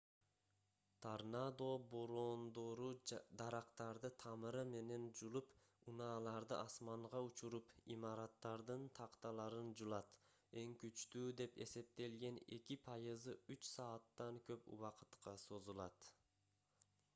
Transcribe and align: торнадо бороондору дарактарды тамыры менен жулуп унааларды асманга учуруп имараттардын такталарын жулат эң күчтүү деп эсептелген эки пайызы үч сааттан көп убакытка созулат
торнадо 1.05 1.65
бороондору 1.89 2.87
дарактарды 3.41 4.09
тамыры 4.23 4.61
менен 4.69 5.03
жулуп 5.19 5.51
унааларды 5.91 6.55
асманга 6.61 7.21
учуруп 7.27 7.69
имараттардын 7.97 8.89
такталарын 9.01 9.69
жулат 9.83 10.17
эң 10.63 10.73
күчтүү 10.85 11.25
деп 11.43 11.59
эсептелген 11.67 12.39
эки 12.59 12.79
пайызы 12.89 13.35
үч 13.57 13.67
сааттан 13.75 14.41
көп 14.49 14.69
убакытка 14.79 15.35
созулат 15.47 16.11